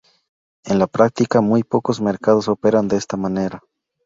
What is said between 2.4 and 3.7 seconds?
operan de esta manera.